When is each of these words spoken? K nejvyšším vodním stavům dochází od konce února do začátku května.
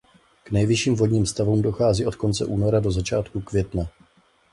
K 0.43 0.51
nejvyšším 0.51 0.95
vodním 0.95 1.25
stavům 1.25 1.61
dochází 1.61 2.05
od 2.05 2.15
konce 2.15 2.45
února 2.45 2.79
do 2.79 2.91
začátku 2.91 3.41
května. 3.41 3.89